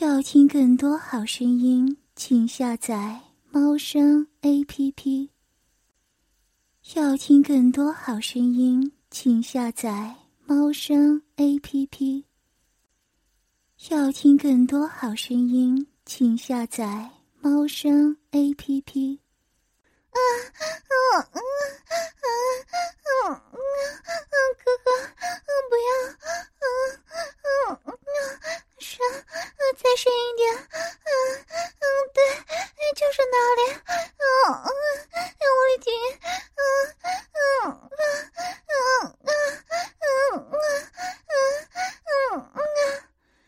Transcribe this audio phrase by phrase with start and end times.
[0.00, 5.28] 要听更多好声音，请下载猫声 A P P。
[6.94, 10.14] 要听更多好声音，请下载
[10.46, 12.24] 猫声 A P P。
[13.88, 17.10] 要听更多好声音，请下载
[17.40, 19.18] 猫声 A P P。
[20.10, 20.18] 啊
[20.54, 20.62] 啊
[21.18, 21.40] 啊啊
[22.22, 22.26] 啊
[23.02, 23.42] 啊啊！
[24.62, 24.86] 哥哥，
[25.68, 25.90] 不要！
[26.54, 26.64] 啊
[27.66, 27.92] 啊啊！
[28.78, 28.96] 深，
[29.88, 30.52] 再深一点！
[30.52, 31.08] 嗯
[31.80, 32.20] 嗯，对，
[32.94, 33.60] 就是那里！
[33.88, 34.68] 嗯嗯，
[35.40, 35.88] 用力点！
[36.52, 36.60] 嗯
[37.00, 37.08] 嗯
[37.64, 38.12] 嗯
[38.68, 39.32] 嗯嗯
[40.28, 40.52] 嗯
[41.24, 41.40] 嗯
[42.04, 42.60] 嗯嗯。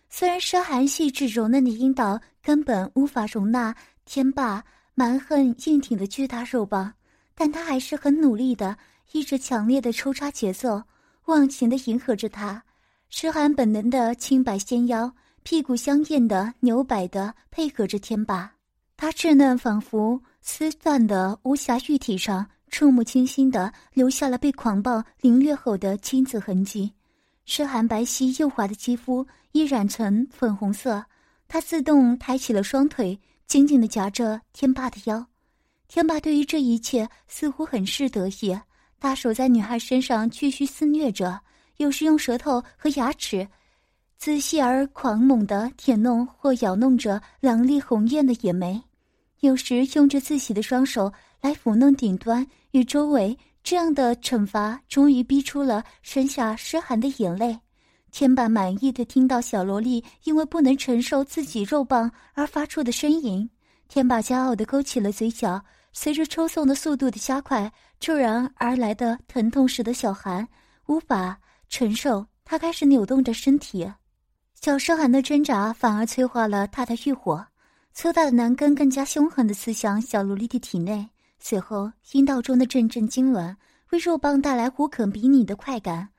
[0.09, 3.75] 虽然诗涵细致柔嫩的阴道根本无法容纳
[4.07, 4.65] 天霸。
[4.95, 6.93] 蛮横硬挺的巨大肉棒，
[7.35, 8.77] 但他还是很努力的，
[9.13, 10.83] 依着强烈的抽插节奏，
[11.27, 12.63] 忘情的迎合着他。
[13.11, 15.11] 诗涵本能的轻摆纤腰，
[15.43, 18.53] 屁股香艳的扭摆的配合着天霸。
[18.97, 26.93] 他稚嫩仿佛丝缎的无瑕玉体上，触目清新的留下了被狂暴凌虐后的亲子痕迹。
[27.47, 31.05] 诗涵白皙幼滑的肌肤已染成粉红色，
[31.49, 33.19] 他自动抬起了双腿。
[33.47, 35.27] 紧紧的夹着天霸的腰，
[35.89, 38.57] 天霸对于这一切似乎很是得意，
[39.01, 41.41] 大手在女孩身上继续肆虐着，
[41.79, 43.49] 有时用舌头和牙齿
[44.21, 48.79] 仔细而狂猛的舔弄或咬弄着两粒红艳的眼眉，
[49.41, 53.35] 有时用着自己的双手来抚弄顶端与周围。
[53.65, 57.59] 这样的惩罚终于逼出了身下湿寒的眼泪。
[58.11, 63.49] 天霸满意的听到小萝莉因为不能承受自己肉棒而发出的呻吟，
[63.89, 65.59] 天霸骄傲的勾起了嘴角。
[65.95, 70.47] 随着抽送的速度的加快，骤然而来的疼痛使得小寒
[70.89, 71.39] 无法
[71.71, 73.91] 承受，他开始扭动着身体。
[74.61, 77.43] 小诗寒的挣扎反而催化了他的欲火，
[77.95, 81.09] 粗大的男根更加凶狠的刺向小萝莉的体内。
[81.39, 83.57] 随后，阴道中的阵阵痉挛
[83.89, 86.11] 为肉棒带来无可比拟的快感。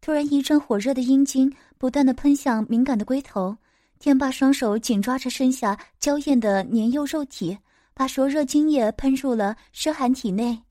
[0.00, 3.54] 突然，一阵火热的阴茎不断的喷向敏感的龟头，
[3.98, 7.58] 天霸双手紧抓着身下娇艳的年幼肉体，
[7.92, 10.62] 把灼热精液喷入了诗涵体内，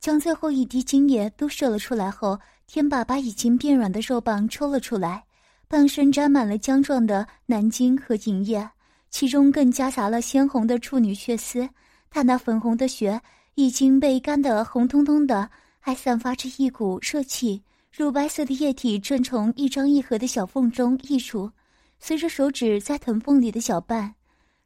[0.00, 5.24] 将最后一滴精液都射了出来后，天霸把已经变软的肉棒抽了出来，
[5.66, 8.68] 半身沾满了浆状的男精和银液，
[9.10, 11.68] 其中更夹杂了鲜红的处女血丝，
[12.10, 13.20] 他那粉红的血
[13.54, 17.62] 已经被干得红彤彤的，还散发着一股热气。
[17.90, 21.50] 乳白色的液体正从一张一合的小缝中溢出，
[22.00, 24.16] 随着手指在臀缝里的搅拌，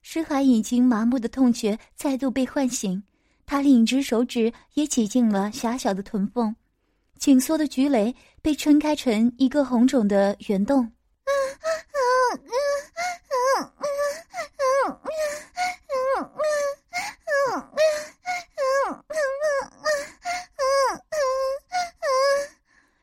[0.00, 3.02] 诗海已经麻木的痛觉再度被唤醒。
[3.44, 6.56] 他另一只手指也挤进了狭小的臀缝，
[7.18, 10.90] 紧缩的菊蕾被撑开成一个红肿的圆洞。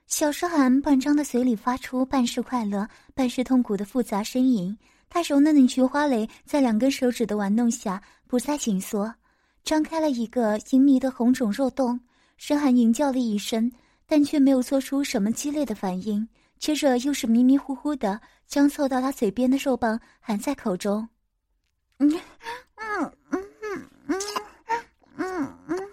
[0.07, 4.75] 小诗涵半张的嘴里发出半是快乐、半是痛苦的复杂呻吟，
[5.09, 9.13] 他柔嫩的菊花蕾在两根手指的玩弄下不再紧缩，
[9.65, 11.99] 张开了一个隐秘的红肿肉洞。
[12.37, 13.69] 诗涵吟叫了一声，
[14.05, 16.27] 但却没有做出什么激烈的反应。
[16.57, 21.07] 接着又是迷迷糊糊的将凑到他嘴边的肉棒含在口中。
[21.99, 22.09] 嗯
[22.75, 23.43] 嗯嗯
[24.07, 24.19] 嗯
[25.17, 25.89] 嗯嗯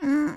[0.00, 0.36] 嗯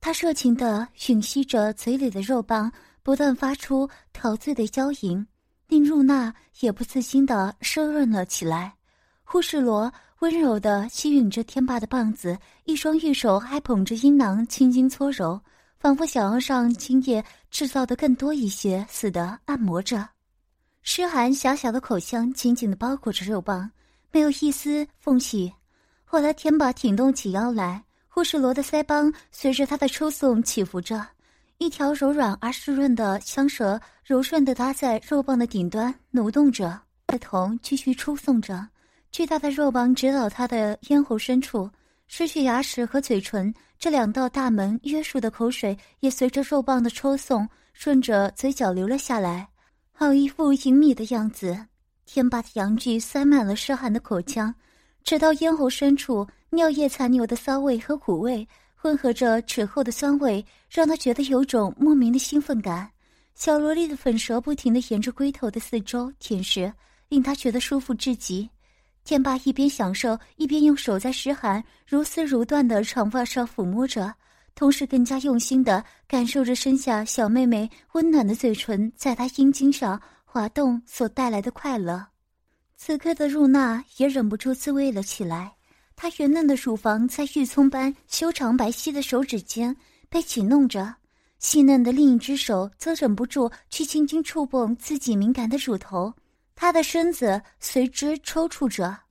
[0.00, 2.72] 他热情地吮吸着嘴里的肉棒，
[3.02, 5.24] 不断发出陶醉的娇吟，
[5.68, 8.74] 令露娜也不自禁地湿润了起来。
[9.22, 15.40] 护士罗温柔地吸吮着天霸的棒子，一双玉手还捧着阴囊，轻轻搓揉，
[15.82, 20.08] 仿佛想要让精液制造的更多一些似的按摩着。
[20.84, 23.68] 诗涵狭小的口腔紧紧地包裹着肉棒，
[24.12, 25.52] 没有一丝缝隙。
[26.04, 27.82] 后来天霸挺动起腰来。
[28.06, 31.04] 护士罗的腮帮随着他的抽送起伏着，
[31.58, 38.68] 一条柔软而湿润的香舌柔顺地搭在肉棒的顶端扭动着，带头继续抽送着。
[39.10, 41.68] 巨大的肉棒直捣他的咽喉深处，
[42.06, 43.52] 失去牙齿和嘴唇
[43.82, 49.48] 这两道大门约束的口水也随着肉棒的抽送顺着嘴角流了下来，
[49.90, 51.66] 好一副隐秘的样子。
[52.06, 54.54] 天霸的阳具塞满了湿寒的口腔，
[55.02, 56.24] 直到咽喉深处。
[56.50, 58.46] 尿液残留的骚味和苦味
[58.76, 62.88] 混合着齿后的酸味，让他觉得有种莫名的兴奋感。
[63.34, 66.72] 小萝莉的粉舌不停地沿着龟头的四周舔舐，
[67.08, 68.48] 令他觉得舒服至极。
[69.04, 74.14] 天霸一边享受，一边用手在湿寒如丝如缎的长发上抚摸着，
[74.54, 82.06] 同时更加用心地感受着身下小妹妹温暖的嘴唇在他阴茎上滑动所带来的快乐。
[82.76, 85.52] 此刻的入娜也忍不住自慰了起来，
[85.96, 89.76] 她圆嫩的乳房在玉葱般修长白皙的手指间
[90.08, 90.94] 被紧弄着，
[91.38, 96.12] 细嫩的另一只手则忍不住去轻轻触碰自己敏感的乳头，
[96.62, 98.84] 他的身子随之抽搐着。
[98.86, 99.02] 啊！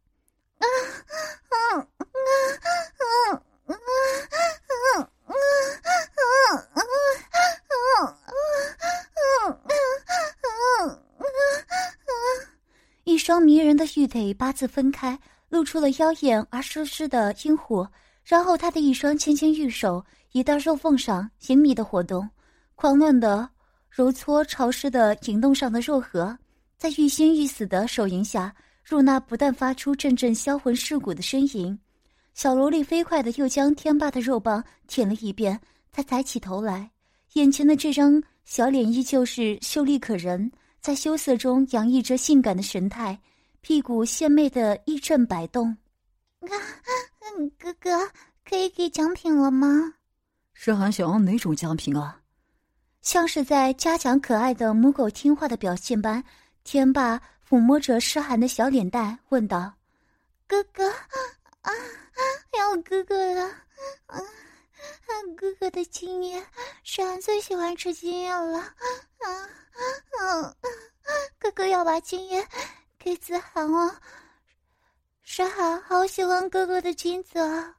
[13.04, 15.20] 一双迷人的玉腿八字分开，
[15.50, 17.86] 露出了妖艳而湿湿的阴虎。
[18.24, 22.30] 然后，他的一双纤纤玉手移到肉缝上，隐秘的活动，
[22.76, 23.50] 狂乱的
[23.90, 26.38] 揉搓潮湿的引动上的肉核。
[26.82, 28.52] 在欲仙欲死的手淫下，
[28.90, 31.78] 露娜不但发出阵阵销魂蚀骨的呻吟。
[32.34, 35.62] 小萝莉飞快的又将天霸的肉棒舔了一遍，
[35.92, 36.90] 她抬起头来，
[37.34, 40.52] 眼前的这张小脸依旧是秀丽可人。
[40.80, 43.22] 在羞涩中洋溢着性感的神态，
[43.62, 45.68] 屁股献媚的一阵摆动。
[46.40, 46.50] 啊，
[47.60, 48.10] 哥哥，
[48.44, 49.94] 可以给奖品了吗？
[50.54, 52.22] 诗涵想要哪种奖品啊？
[53.04, 56.24] 像是在嘉奖可爱的母狗听话的表现般，
[56.64, 59.74] 天霸抚摸着诗涵的小脸蛋，问道
[60.48, 60.96] ：“哥哥，啊
[61.62, 61.72] 啊，
[62.58, 63.50] 要哥哥了，
[65.36, 66.46] 哥哥的经验，
[66.84, 68.74] 诗涵最喜欢吃经验了，”，
[71.40, 72.48] 哥哥要把金叶
[73.00, 73.96] 给子涵哦。
[75.24, 77.76] 诗涵好喜欢哥哥的金子啊！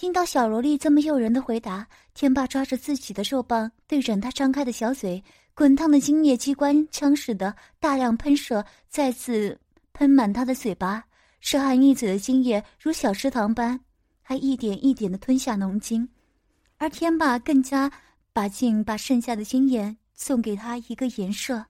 [0.00, 9.60] 听到小萝莉这么诱人的回答，天霸抓着自己的肉棒，对准他张开的小嘴，滚烫的精液机关枪似的大量喷射，再次
[9.92, 11.04] 喷满他的嘴巴。
[11.42, 13.78] 沙涵一嘴的精液如小池塘般，
[14.22, 16.08] 还一点一点的吞下浓精，
[16.78, 17.92] 而天霸更加
[18.32, 19.94] 把劲把剩下的精液。
[20.14, 21.62] 送给他一个颜色，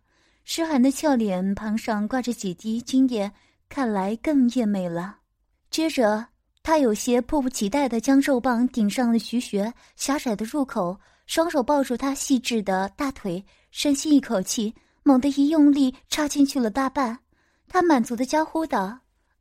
[0.44, 3.32] 诗涵的俏脸庞上挂着几滴精液，
[3.69, 5.17] 看来更艳美了。
[5.69, 6.29] 接着，
[6.62, 10.96] 他有些迫不及待地将肉棒顶上了徐学狭窄的入口，
[11.26, 17.18] 双手抱住他细致的大腿，深吸一口气，猛地一用力，插进去了大半。
[17.66, 19.00] 他满足地娇呼道：“啊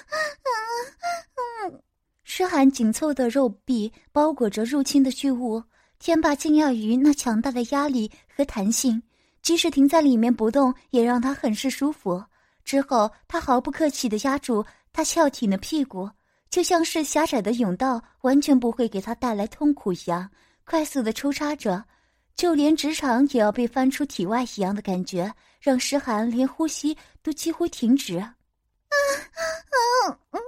[2.35, 5.63] 诗涵紧凑的肉壁包裹着入侵的巨物，
[5.99, 9.03] 天霸惊讶于那强大的压力和弹性，
[9.43, 12.25] 即使停在里面不动，也让他很是舒服。
[12.65, 14.65] 之后，他毫不客气地压住
[14.95, 16.09] 他翘挺的屁股，
[16.49, 20.31] 就像是狭窄的甬道完全不会给他带来痛苦一样。
[20.65, 21.85] 快速的抽插着，
[22.35, 25.31] 就连直肠也要被翻出体外一样的感觉，
[25.61, 28.17] 让诗涵连呼吸都几乎停止。
[28.17, 28.33] 啊
[28.89, 30.39] 啊啊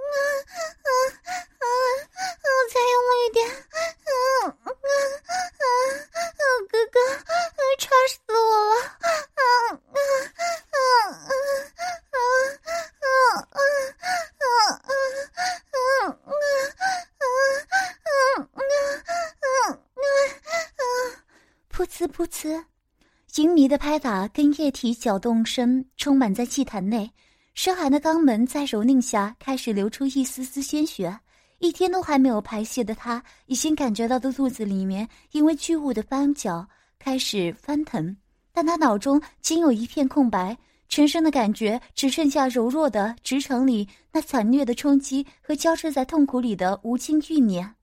[24.05, 27.09] 打跟液体搅动声充满在祭坛内。
[27.55, 31.19] 深寒的肛门在蹂躏下开始流出一丝丝鲜血。
[31.57, 36.63] 一天都还没有排泄的他，已经感觉到的肚子里面因为巨物的翻搅
[36.99, 38.15] 开始翻腾，
[38.53, 40.55] 但他脑中仅有一片空白，
[40.87, 47.73] 全身的感觉只剩下柔弱的直肠里那惨虐的冲击和交织在痛苦里的无尽欲念。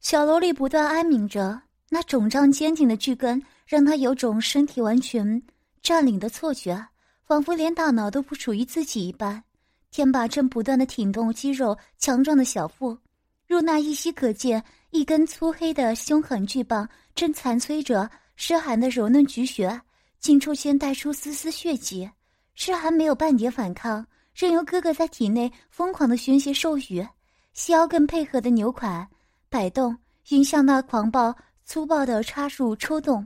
[0.00, 1.62] 小萝莉不断哀鸣着。
[1.92, 5.42] 那肿胀坚挺的巨根让他有种身体完全
[5.82, 6.88] 占领的错觉，
[7.24, 9.42] 仿佛连大脑都不属于自己一般。
[9.90, 12.96] 天霸正不断的挺动肌肉强壮的小腹，
[13.46, 19.80] 入那依稀可见一根粗黑的凶狠巨棒正残摧着诗涵的柔嫩菊穴，
[20.20, 22.08] 近处间带出丝丝血迹。
[22.54, 27.06] 诗涵没有半点反抗，任由哥哥在体内疯狂的宣泄授予，
[27.52, 29.08] 细腰更配合的扭款
[29.48, 29.96] 摆动，
[30.28, 31.34] 迎向那狂暴。
[31.64, 33.24] 粗暴的插入抽动，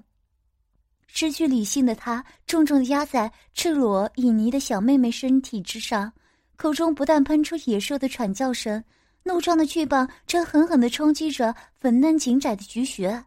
[1.16, 6.12] 失去理性的他重重的压在赤裸旖旎的小妹妹身体之上，
[6.56, 8.82] 口中不断喷出野兽的喘叫声，
[9.22, 13.06] 怒撞的巨棒正狠狠的冲击着粉嫩紧窄的菊穴。
[13.06, 13.24] 啊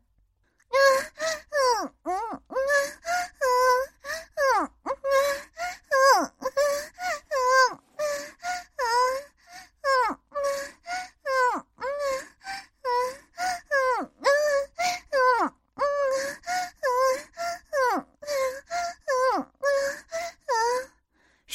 [0.70, 0.76] 嗯
[2.04, 2.12] 嗯嗯嗯
[4.36, 4.88] 嗯嗯嗯
[6.10, 6.30] 嗯
[10.30, 10.32] 嗯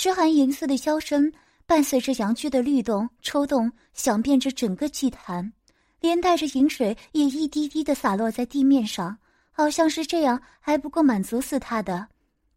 [0.02, 1.32] 诗涵银色的箫声
[1.64, 5.52] 伴随着阳具的律动、抽动，响遍着整个祭坛，
[6.00, 9.16] 连带着饮水也一滴滴的洒落在地面上，
[9.52, 12.04] 好像是这样还不够满足死他的。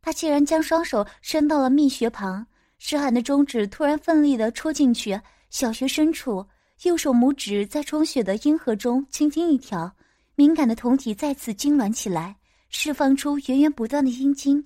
[0.02, 2.44] 他竟然将双手伸到了蜜穴旁，
[2.80, 5.22] 诗涵的中指突然奋力的戳进去，
[5.52, 6.44] 小穴深处，
[6.82, 9.96] 右手拇指在充血的阴核中轻轻一挑，
[10.34, 12.36] 敏感的酮体再次痉挛起来，
[12.72, 14.66] 释放出源源不断的阴茎。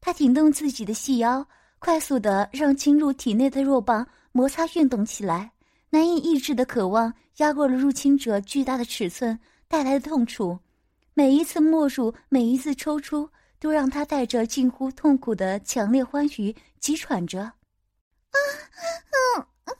[0.00, 1.46] 他挺动自己的细腰，
[1.86, 5.52] 快速的让侵入体内的肉棒摩擦运动起来，
[5.88, 9.38] 难以抑制的渴望压过了入侵者巨大的尺寸
[9.68, 10.58] 带来的痛楚，
[11.14, 13.30] 每一次没入，每一次抽出。
[13.60, 17.52] 都让他带着近乎痛苦的强烈欢愉，急喘着。
[18.32, 18.38] 不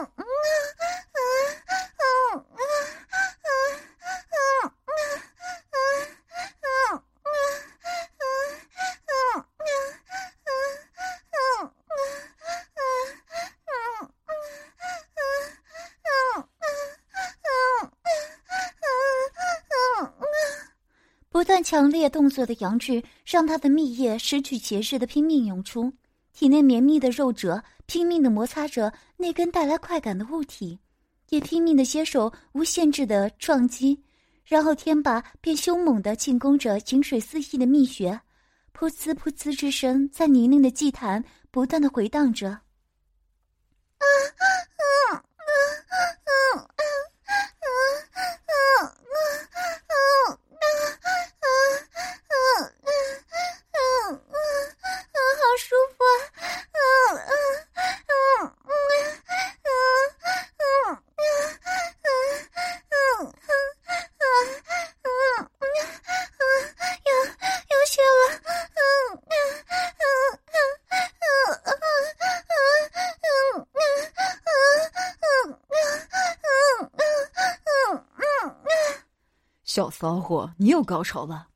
[0.00, 1.05] 断
[21.66, 25.92] 强烈动作的阳具，让他的蜜液失去节制的拼命涌出，
[26.32, 30.78] 体内绵密的肉褶拼命的摩擦着那根带来快感的物体，
[31.30, 34.00] 也拼命的接受无限制的撞击，
[34.44, 38.12] 然后天霸便凶猛的进攻着井水四溢的蜜穴，
[38.72, 42.60] 噗呲噗呲之声在泥泞的祭坛不断的回荡着。
[79.76, 81.48] 小骚货，你又高潮了！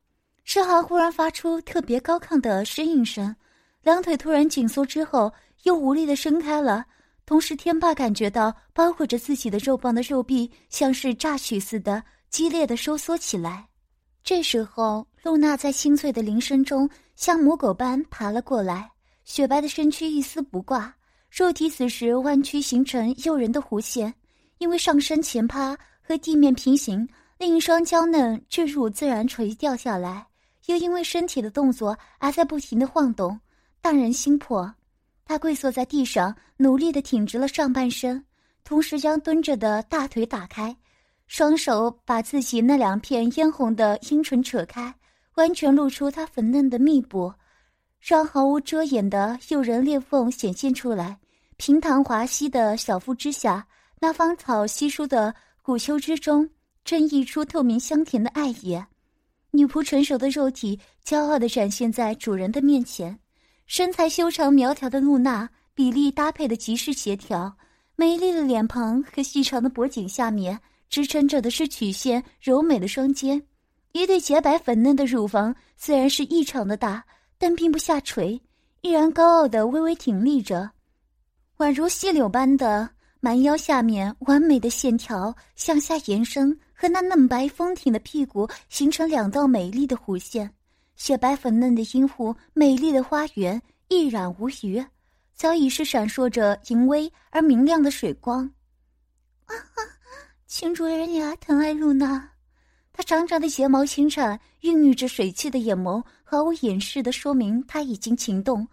[0.45, 3.35] 诗涵忽然发出特别高亢的呻吟声，
[3.81, 6.85] 两腿突然紧缩之后又无力的伸开了，
[7.25, 13.67] 同时天霸感觉到包裹着自己的肉棒的肉壁像是榨取似的激烈的收缩起来。
[14.23, 16.87] 这时候，露娜在清脆的铃声中
[17.17, 18.91] 像母狗般爬了过来，
[19.25, 20.95] 雪白的身躯一丝不挂，
[21.31, 24.12] 肉体此时弯曲形成诱人的弧线，
[24.59, 27.09] 因为上身前趴和地面平行。
[27.40, 30.26] 另一双娇嫩巨乳自然垂掉下来，
[30.66, 33.40] 又因为身体的动作而在不停的晃动，
[33.80, 34.70] 荡人心魄。
[35.25, 38.23] 他跪坐在地上，努力的挺直了上半身，
[38.62, 40.76] 同时将蹲着的大腿打开，
[41.28, 44.94] 双手把自己那两片嫣红的阴唇扯开，
[45.37, 47.32] 完全露出他粉嫩的密布，
[48.02, 51.18] 让毫无遮掩的诱人裂缝显现出来。
[51.56, 53.66] 平坦滑膝的小腹之下，
[53.99, 56.47] 那芳草稀疏的骨丘之中。
[56.84, 58.80] 正溢出透明香甜的爱意，
[59.52, 63.18] 女仆成熟的肉体骄傲地展现在主人的面前。
[63.66, 67.56] 身材修长苗条的露娜，比例搭配的极是协调，
[67.94, 70.58] 美丽的脸庞和细长的脖颈下面
[70.88, 73.40] 支撑着的是曲线柔美的双肩，
[73.92, 77.04] 一对洁白粉嫩的乳房虽然是异常的大，
[77.38, 78.40] 但并不下垂，
[78.80, 80.68] 依然高傲的微微挺立着，
[81.58, 86.58] 宛如细柳般的蛮腰下面完美的线条向下延伸。
[86.80, 90.50] 和那嫩白丰挺的屁股形成两道美丽的弧线，
[90.96, 94.82] 雪白粉嫩的阴户，美丽的花园一染无余，
[95.34, 98.50] 早已是闪烁着淫威而明亮的水光。
[99.44, 99.78] 啊啊！
[100.46, 102.30] 请主人呀，疼爱露娜。
[102.94, 108.66] 她长长的睫毛轻颤，孕育着水汽的眼眸毫无掩饰的说明她已经情动，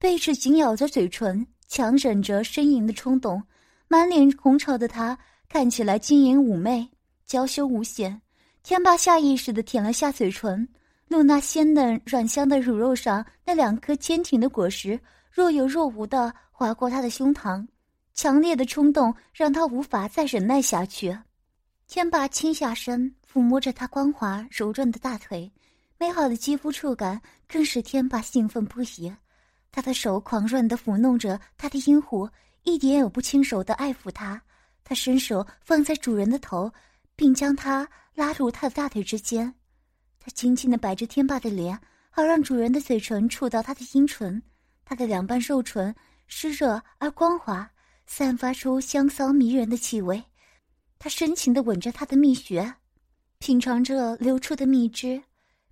[0.00, 3.40] 贝齿紧咬着嘴唇，强忍着呻吟的冲动，
[3.86, 5.16] 满脸红潮的她
[5.48, 6.90] 看起来晶莹妩媚。
[7.32, 8.20] 娇羞无限，
[8.62, 10.68] 天霸下意识的舔了下嘴唇，
[11.08, 17.66] 露娜鲜嫩软香的乳肉上那两颗坚挺的果实若有若无的划过他的胸膛，
[18.12, 21.16] 强烈的冲动让他无法再忍耐下去。
[21.88, 25.50] 天霸倾下身抚摸着她光滑柔润的大腿，
[25.96, 29.10] 美好的肌肤触感更使天霸兴奋不已。
[29.70, 32.28] 他的手狂乱的抚弄着她的阴户，
[32.64, 34.38] 一点也不轻柔的爱抚她。
[34.84, 36.70] 他伸手放在主人的头。
[37.16, 39.54] 并将他拉入他的大腿之间，
[40.18, 41.78] 他轻轻的摆着天霸的脸，
[42.10, 44.42] 好让主人的嘴唇触到他的阴唇。
[44.84, 45.94] 他的两瓣肉唇
[46.26, 47.70] 湿热而光滑，
[48.06, 50.22] 散发出香骚迷人的气味。
[50.98, 52.74] 他深情的吻着他的蜜穴，
[53.38, 55.22] 品尝着流出的蜜汁，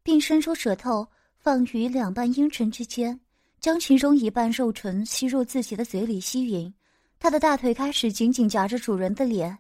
[0.02, 1.06] 并伸出舌头
[1.36, 3.20] 放于两瓣阴唇之间，
[3.60, 6.72] 将其中一半肉唇吸入自己的嘴里吸吮。
[7.18, 9.58] 他的大腿开始紧紧夹着主人的脸，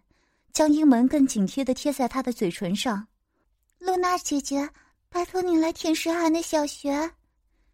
[0.52, 3.06] 将阴门更紧贴的贴在他的嘴唇上。
[3.78, 4.68] 露娜姐姐，
[5.08, 7.10] 拜托你来舔诗涵的小穴。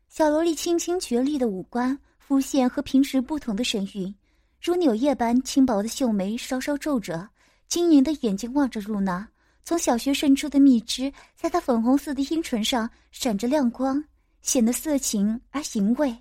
[0.09, 4.14] 小萝莉清清绝丽的五官，浮现和平时不同的神韵，
[4.62, 7.28] 如柳叶般轻薄的秀眉稍稍皱着，
[7.68, 9.28] 晶莹的眼睛望着露娜。
[9.64, 14.02] 从小穴渗出的蜜汁，在她粉红色的阴唇上闪着亮光，
[14.40, 16.16] 显得色情而淫秽。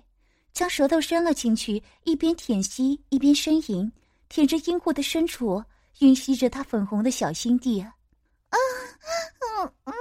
[0.52, 3.90] 将舌头伸了进去，一边舔吸一边呻吟，
[4.28, 5.62] 舔着阴户的深处，
[5.98, 7.80] 吮吸着他粉红的小心地。
[7.80, 7.92] 啊，
[8.50, 9.94] 嗯嗯啊，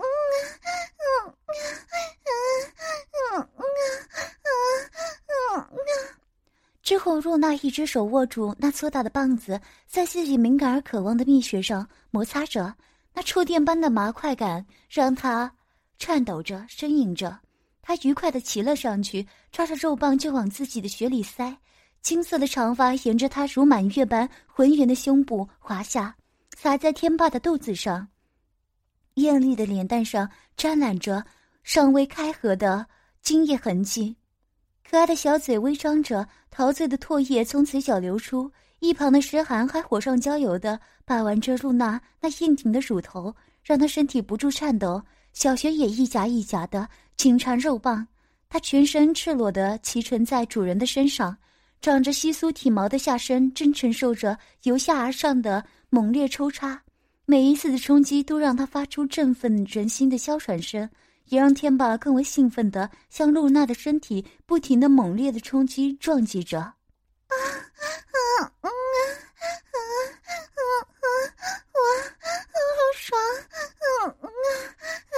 [5.52, 5.70] 啊！
[6.82, 12.95] 之后，若娜一只手握住那粗大的棒子，在自己敏感而渴望的蜜穴上摩擦着，那
[13.26, 15.52] 触电般的麻快感让他
[15.98, 17.38] 颤抖着呻吟着。
[17.82, 21.58] 他愉快地骑了上去，抓着肉棒就往自己的穴里塞。
[22.02, 26.16] 金色的长发沿着他如满月般浑圆的胸部滑下，
[26.56, 28.08] 洒在天霸的肚子上。
[29.16, 31.26] 艳丽的脸蛋上沾染着
[31.64, 32.86] 尚未开合的
[33.22, 34.16] 精液痕迹。
[34.90, 38.52] 可爱的小嘴微张着，陶醉的唾液从嘴角流出。
[38.80, 45.02] 一旁的诗涵还火上浇油的把玩着露娜那硬挺的乳头，让她身体不住颤抖。
[45.34, 46.88] 小雪也一夹一夹的
[47.18, 48.08] 紧缠肉棒，
[48.48, 51.36] 她全身赤裸的骑乘在主人的身上，
[51.82, 56.80] 长着稀疏体毛的下身正承受着由下而上的猛烈抽插，
[57.26, 60.88] 每一次的冲击都让她发出振奋人心的娇喘声。
[61.26, 66.74] 也让天霸更为兴奋的向露娜的身体不停的猛烈的冲击撞击着，啊
[67.30, 67.36] 啊
[68.42, 68.70] 啊啊啊
[69.72, 70.60] 啊
[70.92, 71.76] 啊！
[71.76, 73.86] 我好爽，啊
[74.22, 75.16] 啊啊！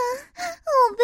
[0.65, 0.99] 我被，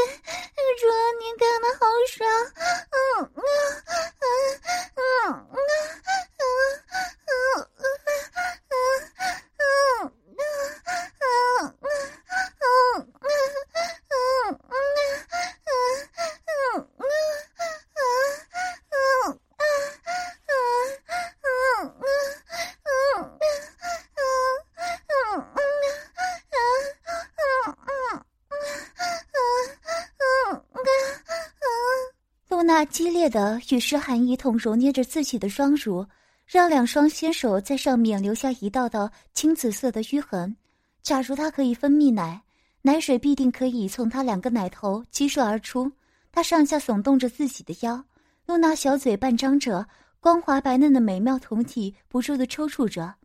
[33.24, 36.06] 烈的与诗涵一同揉捏着自己的双乳，
[36.46, 40.54] 让两双纤手在上面留下一道道青紫色的淤痕。
[41.02, 42.44] 假如他可以分泌奶，
[42.82, 45.90] 奶水必定可以从他两个奶头激射而出。
[46.34, 48.04] 他上下耸动着自己的腰，
[48.46, 49.88] 露娜小嘴半张着，
[50.20, 53.16] 光滑白嫩的美妙酮体不住的抽搐着，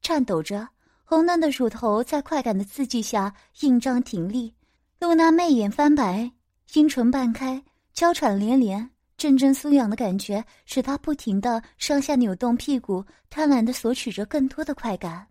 [0.00, 0.66] 颤抖着，
[1.04, 4.54] 红嫩的乳头在快感的刺激下硬胀挺立。
[5.00, 6.32] 露娜媚眼翻白，
[6.72, 7.62] 阴唇半开。
[7.92, 15.12] 娇喘连连，阵阵酥痒的感觉使他不停的上下扭动屁股，贪婪的索取着更多的快感。
[15.12, 15.28] 啊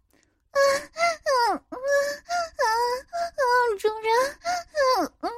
[0.53, 1.01] 啊
[1.51, 2.65] 啊啊啊！
[3.79, 4.07] 主人，
[4.39, 5.29] 啊啊啊！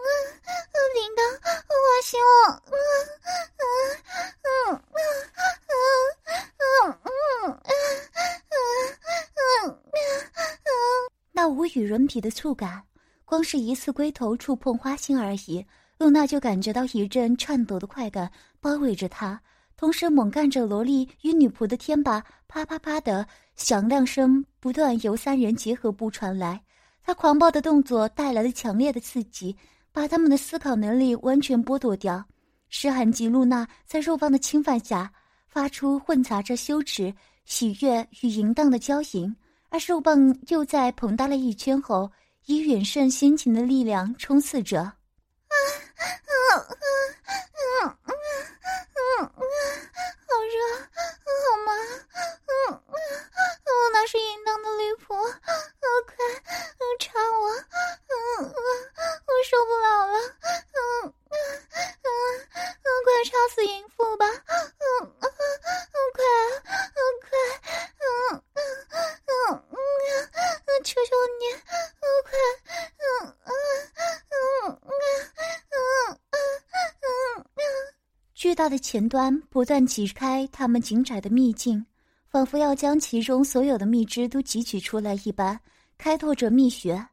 [0.94, 1.22] 领导，
[1.68, 2.52] 我醒我。
[2.52, 3.64] 啊啊
[4.42, 4.84] 啊啊
[5.66, 5.74] 啊
[6.58, 7.50] 啊啊啊
[9.64, 10.74] 啊啊！
[11.32, 12.84] 那无与伦比的触感，
[13.24, 15.66] 光是一次龟头触碰花心而已。
[15.98, 18.30] 露娜就感觉到一阵颤抖的快感
[18.60, 19.40] 包围着她，
[19.78, 26.62] 同时猛干着萝莉与女仆的天把啪啪啪的响亮声不断由三人结合部传来。
[27.02, 29.56] 她狂暴的动作带来了强烈的刺激，
[29.92, 32.24] 把他们的思考能力完全剥夺掉。
[32.70, 35.10] 诗涵及露娜在肉棒的侵犯下，
[35.48, 37.14] 发出混杂着羞耻、
[37.46, 39.34] 喜悦与淫荡的娇吟，
[39.70, 42.12] 而肉棒又在膨大了一圈后，
[42.48, 44.82] 以远胜先前的力量冲刺着。
[44.82, 45.56] 啊
[45.96, 46.04] 啊
[46.58, 46.66] 啊
[47.54, 48.12] 啊啊啊
[49.16, 49.32] 啊！
[50.28, 50.56] 好热，
[51.24, 51.30] 好
[51.66, 51.72] 麻，
[52.44, 52.94] 嗯嗯，
[53.64, 56.14] 我那是淫荡的女仆，快
[57.00, 60.14] 插我，嗯嗯，我受不了了，
[60.50, 61.34] 嗯嗯
[62.04, 64.84] 嗯，快插死淫妇吧，嗯
[65.22, 65.24] 嗯，
[66.14, 66.20] 快，
[67.22, 67.30] 快，
[68.02, 68.60] 嗯嗯
[69.26, 71.44] 嗯嗯，求求你，
[72.24, 72.30] 快，
[73.00, 73.04] 嗯
[73.46, 73.50] 嗯
[74.66, 75.06] 嗯嗯。
[78.34, 81.86] 巨大的前端不断挤开他们紧窄的秘境，
[82.30, 85.60] 仿佛要将其中所有的蜜汁都汲取出来一般，
[85.98, 87.06] 开拓着蜜穴。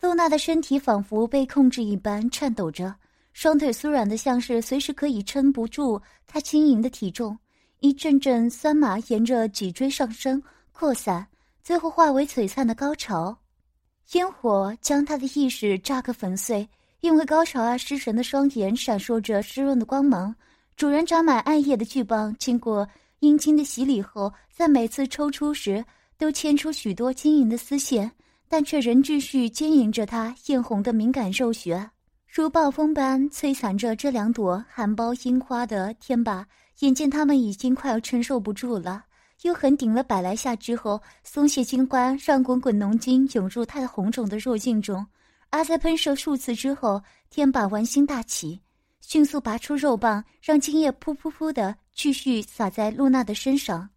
[0.00, 2.94] 露娜的身体仿佛被控制一般颤抖着，
[3.34, 7.38] 双腿酥软的像是随时可以撑不住她轻盈的体重。
[7.80, 11.26] 一阵阵酸麻沿着脊椎上升扩散，
[11.62, 13.36] 最后化为璀璨的高潮。
[14.12, 16.66] 烟火将他的意识炸个粉碎，
[17.00, 20.34] 因为高潮而失神的双眼闪烁着湿润的光芒。
[20.78, 22.88] 主人长满暗液的巨棒，经过
[23.18, 25.84] 阴茎的洗礼后，在每次抽出时
[26.16, 28.08] 都牵出许多晶莹的丝线，
[28.48, 31.90] 但却仍继续牵引着它艳红的敏感肉穴。
[32.32, 36.46] 如暴风般摧残着这两朵含苞樱花的天霸，
[36.78, 39.04] 眼见他们已经快要承受不住了，
[39.42, 45.04] 又狠顶了百来下之后，松懈金冠，让滚滚浓精涌入他的红肿的肉茎中。
[45.50, 48.60] 而在喷射数次之后，天霸玩心大起，
[49.00, 53.90] 迅速拔出肉棒，让精液噗噗噗的继续洒在露娜的身上。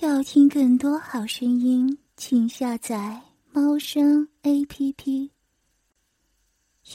[0.00, 3.22] 要听更多好声音，请下载
[3.52, 5.30] 猫声 A P P。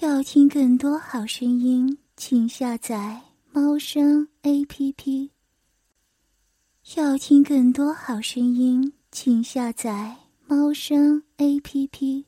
[0.02, 5.32] 要听更多好声音，请下载猫声 A P P。
[6.96, 12.28] 要听更多好声音，请下载猫声 A P P。